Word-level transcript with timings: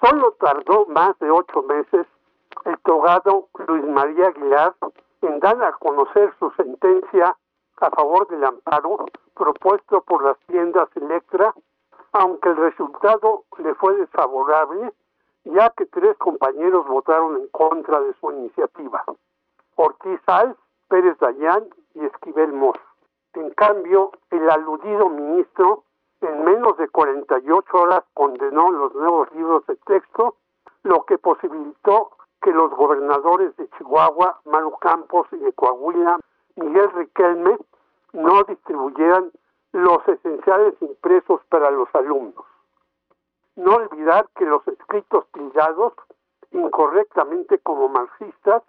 Solo 0.00 0.32
tardó 0.38 0.86
más 0.86 1.18
de 1.18 1.30
ocho 1.30 1.62
meses 1.62 2.06
el 2.64 2.78
togado 2.80 3.48
Luis 3.66 3.84
María 3.84 4.28
Aguilar 4.28 4.74
en 5.22 5.40
dar 5.40 5.62
a 5.62 5.72
conocer 5.72 6.32
su 6.38 6.50
sentencia 6.52 7.36
a 7.80 7.90
favor 7.90 8.28
del 8.28 8.44
amparo 8.44 9.06
propuesto 9.34 10.02
por 10.02 10.22
las 10.24 10.38
tiendas 10.46 10.88
Electra, 10.96 11.54
aunque 12.12 12.48
el 12.48 12.56
resultado 12.56 13.44
le 13.58 13.74
fue 13.74 13.96
desfavorable, 13.96 14.92
ya 15.44 15.70
que 15.70 15.86
tres 15.86 16.16
compañeros 16.18 16.86
votaron 16.86 17.36
en 17.36 17.48
contra 17.48 18.00
de 18.00 18.14
su 18.14 18.30
iniciativa. 18.32 19.04
Ortiz 19.76 20.20
Alz, 20.26 20.56
Pérez 20.88 21.18
Dayán 21.18 21.68
y 21.94 22.04
Esquivel 22.04 22.52
Mos. 22.52 22.76
En 23.34 23.50
cambio, 23.50 24.12
el 24.30 24.48
aludido 24.50 25.08
ministro 25.08 25.84
en 26.20 26.44
menos 26.44 26.76
de 26.78 26.88
48 26.88 27.76
horas 27.76 28.04
condenó 28.14 28.70
los 28.72 28.94
nuevos 28.94 29.32
libros 29.32 29.66
de 29.66 29.76
texto, 29.76 30.36
lo 30.82 31.04
que 31.04 31.18
posibilitó 31.18 32.10
que 32.40 32.52
los 32.52 32.70
gobernadores 32.70 33.56
de 33.56 33.68
Chihuahua, 33.70 34.40
Maru 34.44 34.76
Campos 34.78 35.26
y 35.32 35.36
de 35.38 35.52
Coahuila, 35.52 36.18
Miguel 36.56 36.90
Riquelme, 36.92 37.58
no 38.12 38.42
distribuyeran 38.44 39.30
los 39.72 40.06
esenciales 40.08 40.74
impresos 40.80 41.40
para 41.48 41.70
los 41.70 41.88
alumnos. 41.94 42.44
No 43.56 43.74
olvidar 43.74 44.28
que 44.36 44.46
los 44.46 44.66
escritos 44.68 45.26
tildados 45.32 45.92
incorrectamente 46.52 47.58
como 47.58 47.88
marxistas, 47.88 48.62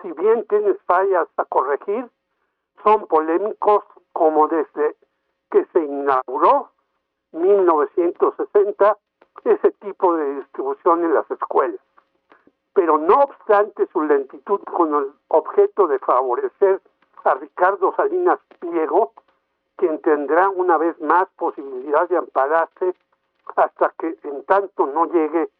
si 0.00 0.10
bien 0.12 0.44
tienen 0.48 0.76
fallas 0.86 1.28
a 1.36 1.44
corregir, 1.44 2.10
son 2.82 3.06
polémicos 3.06 3.84
como 4.12 4.48
desde 4.48 4.96
que 5.50 5.64
se 5.66 5.84
inauguró 5.84 6.71
1960 7.32 8.96
ese 9.44 9.70
tipo 9.72 10.16
de 10.16 10.34
distribución 10.36 11.04
en 11.04 11.14
las 11.14 11.30
escuelas. 11.30 11.80
Pero 12.74 12.98
no 12.98 13.14
obstante 13.14 13.86
su 13.92 14.02
lentitud 14.02 14.60
con 14.60 14.94
el 14.94 15.12
objeto 15.28 15.86
de 15.88 15.98
favorecer 15.98 16.80
a 17.24 17.34
Ricardo 17.34 17.94
Salinas 17.96 18.38
Pliego, 18.58 19.12
quien 19.76 20.00
tendrá 20.00 20.48
una 20.48 20.78
vez 20.78 21.00
más 21.00 21.28
posibilidad 21.36 22.08
de 22.08 22.16
ampararse 22.16 22.94
hasta 23.56 23.92
que 23.98 24.16
en 24.22 24.44
tanto 24.44 24.86
no 24.86 25.06
llegue 25.06 25.50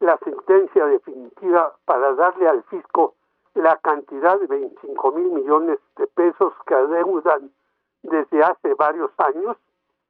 la 0.00 0.18
sentencia 0.18 0.86
definitiva 0.86 1.74
para 1.84 2.14
darle 2.14 2.48
al 2.48 2.62
fisco 2.64 3.14
la 3.54 3.76
cantidad 3.78 4.38
de 4.40 4.46
25 4.46 5.12
mil 5.12 5.30
millones 5.32 5.78
de 5.96 6.06
pesos 6.06 6.52
que 6.66 6.74
adeudan 6.74 7.50
desde 8.02 8.42
hace 8.42 8.74
varios 8.74 9.10
años, 9.18 9.56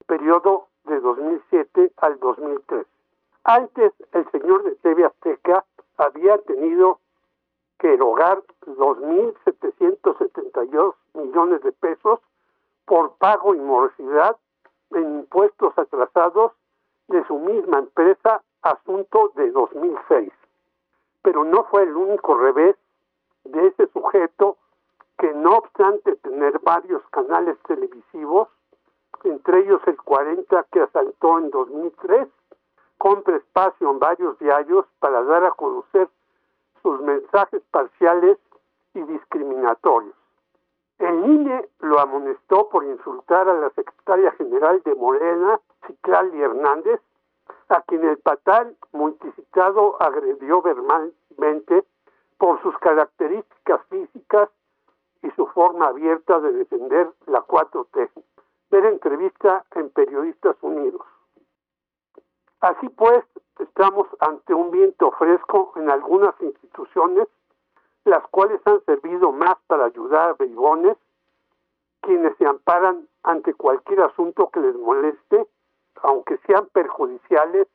periodo 0.06 0.68
de 0.84 1.00
2007 1.00 1.92
al 1.98 2.18
2003. 2.20 2.86
Antes, 3.44 3.92
el 4.12 4.30
señor 4.30 4.62
de 4.64 4.74
TV 4.76 5.04
Azteca 5.04 5.64
había 5.96 6.38
tenido 6.38 7.00
que 7.78 7.92
erogar 7.94 8.42
2.772 8.66 10.94
millones 11.14 11.62
de 11.62 11.72
pesos 11.72 12.20
por 12.84 13.16
pago 13.16 13.54
y 13.54 13.58
morosidad 13.58 14.36
en 14.92 15.20
impuestos 15.20 15.76
atrasados 15.76 16.52
de 17.08 17.26
su 17.26 17.38
misma 17.38 17.80
empresa, 17.80 18.42
asunto 18.62 19.32
de 19.34 19.50
2006. 19.50 20.32
Pero 21.22 21.44
no 21.44 21.64
fue 21.64 21.82
el 21.82 21.94
único 21.96 22.36
revés 22.36 22.76
de 23.44 23.66
ese 23.66 23.88
sujeto 23.88 24.56
que 25.18 25.34
no 25.34 25.58
obstante 25.58 26.16
tener 26.16 26.58
varios 26.60 27.02
canales 27.10 27.58
televisivos, 27.66 28.48
entre 29.24 29.60
ellos 29.60 29.80
el 29.86 29.96
40 29.96 30.66
que 30.70 30.80
asaltó 30.80 31.38
en 31.38 31.50
2003, 31.50 32.28
compra 32.98 33.36
espacio 33.36 33.90
en 33.90 33.98
varios 33.98 34.38
diarios 34.38 34.86
para 35.00 35.22
dar 35.24 35.44
a 35.44 35.52
conocer 35.52 36.08
sus 36.82 37.00
mensajes 37.00 37.62
parciales 37.70 38.38
y 38.94 39.00
discriminatorios. 39.02 40.14
El 40.98 41.24
INE 41.24 41.68
lo 41.80 41.98
amonestó 41.98 42.68
por 42.68 42.84
insultar 42.84 43.48
a 43.48 43.54
la 43.54 43.70
secretaria 43.70 44.30
general 44.32 44.82
de 44.84 44.94
Morena, 44.94 45.58
Ciclali 45.86 46.40
Hernández, 46.40 47.00
a 47.68 47.80
quien 47.82 48.04
el 48.04 48.18
patal 48.18 48.76
multicitado 48.92 50.00
agredió 50.00 50.62
verbalmente 50.62 51.84
por 52.38 52.62
sus 52.62 52.76
características 52.78 53.80
físicas 53.88 54.48
y 55.22 55.30
su 55.30 55.46
forma 55.48 55.86
abierta 55.86 56.38
de 56.40 56.52
defender 56.52 57.10
la 57.26 57.40
4T. 57.42 58.10
Ver 58.72 58.86
entrevista 58.86 59.66
en 59.74 59.90
Periodistas 59.90 60.56
Unidos. 60.62 61.02
Así 62.62 62.88
pues, 62.88 63.22
estamos 63.58 64.08
ante 64.18 64.54
un 64.54 64.70
viento 64.70 65.10
fresco 65.10 65.74
en 65.76 65.90
algunas 65.90 66.34
instituciones, 66.40 67.28
las 68.06 68.26
cuales 68.28 68.62
han 68.64 68.82
servido 68.86 69.30
más 69.30 69.56
para 69.66 69.84
ayudar 69.84 70.30
a 70.30 70.32
bribones, 70.32 70.96
quienes 72.00 72.34
se 72.38 72.46
amparan 72.46 73.06
ante 73.24 73.52
cualquier 73.52 74.00
asunto 74.00 74.48
que 74.48 74.60
les 74.60 74.74
moleste, 74.76 75.46
aunque 75.96 76.38
sean 76.46 76.66
perjudiciales 76.72 77.68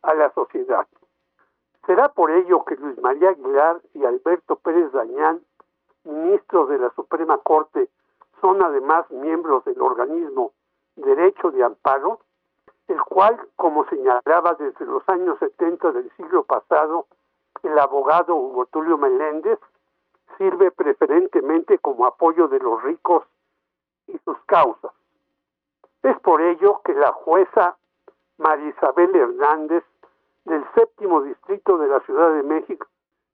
a 0.00 0.14
la 0.14 0.32
sociedad. 0.32 0.86
Será 1.84 2.08
por 2.08 2.30
ello 2.30 2.64
que 2.64 2.76
Luis 2.76 2.98
María 3.02 3.28
Aguilar 3.28 3.82
y 3.92 4.02
Alberto 4.06 4.56
Pérez 4.56 4.90
Dañán, 4.92 5.42
ministros 6.04 6.70
de 6.70 6.78
la 6.78 6.88
Suprema 6.94 7.36
Corte, 7.36 7.90
son 8.40 8.62
además 8.62 9.10
miembros 9.10 9.64
del 9.64 9.80
organismo 9.80 10.52
Derecho 10.96 11.50
de 11.50 11.64
Amparo, 11.64 12.20
el 12.88 13.00
cual, 13.02 13.38
como 13.56 13.84
señalaba 13.88 14.54
desde 14.54 14.84
los 14.86 15.06
años 15.08 15.38
70 15.38 15.92
del 15.92 16.10
siglo 16.16 16.44
pasado 16.44 17.06
el 17.62 17.78
abogado 17.78 18.34
Hugo 18.34 18.66
Tulio 18.66 18.96
Meléndez, 18.98 19.58
sirve 20.36 20.70
preferentemente 20.70 21.78
como 21.78 22.06
apoyo 22.06 22.48
de 22.48 22.58
los 22.60 22.82
ricos 22.82 23.24
y 24.06 24.16
sus 24.24 24.38
causas. 24.46 24.92
Es 26.02 26.18
por 26.20 26.40
ello 26.40 26.80
que 26.84 26.94
la 26.94 27.12
jueza 27.12 27.76
María 28.38 28.68
Isabel 28.68 29.14
Hernández 29.14 29.84
del 30.44 30.64
séptimo 30.74 31.22
distrito 31.22 31.76
de 31.78 31.88
la 31.88 32.00
Ciudad 32.00 32.32
de 32.32 32.42
México 32.42 32.86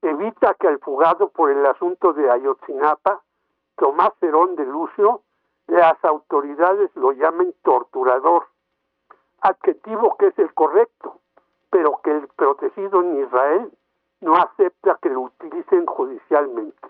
evita 0.03 0.55
que 0.55 0.69
al 0.69 0.79
fugado 0.81 1.29
por 1.29 1.51
el 1.51 1.65
asunto 1.67 2.13
de 2.13 2.31
Ayotzinapa, 2.31 3.23
Tomás 3.77 4.13
Cerón 4.21 4.57
de 4.57 4.65
Lucio, 4.65 5.23
las 5.67 6.03
autoridades 6.05 6.91
lo 6.95 7.13
llamen 7.13 7.55
torturador 7.63 8.47
adjetivo 9.45 10.17
que 10.19 10.29
es 10.29 10.39
el 10.39 10.53
correcto, 10.55 11.21
pero 11.71 12.01
que 12.03 12.11
el 12.11 12.29
protegido 12.29 13.03
en 13.03 13.23
Israel 13.23 13.71
no 14.21 14.37
acepta 14.37 14.99
que 15.03 15.11
lo 15.11 15.21
utilicen 15.21 15.85
judicialmente. 15.85 16.89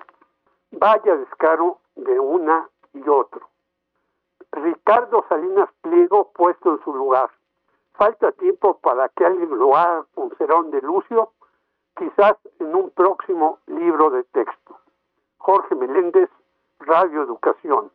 Vaya 0.70 1.16
descaro 1.16 1.78
de 1.96 2.18
una 2.20 2.68
y 2.92 3.08
otro. 3.08 3.48
Ricardo 4.52 5.24
Salinas 5.28 5.68
Pliego 5.82 6.30
puesto 6.32 6.74
en 6.74 6.84
su 6.84 6.94
lugar. 6.94 7.28
Falta 7.94 8.30
tiempo 8.32 8.78
para 8.78 9.08
que 9.08 9.26
alguien 9.26 9.58
lo 9.58 9.76
haga 9.76 10.04
con 10.14 10.30
Cerón 10.36 10.70
de 10.70 10.80
Lucio, 10.80 11.32
quizás 11.96 12.36
en 12.60 12.74
un 12.74 12.90
próximo 12.90 13.58
libro 13.66 14.10
de 14.10 14.22
texto. 14.24 14.78
Jorge 15.38 15.74
Meléndez, 15.74 16.30
Radio 16.86 17.22
Educación. 17.22 17.90